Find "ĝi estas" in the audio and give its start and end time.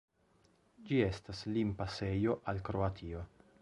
0.87-1.43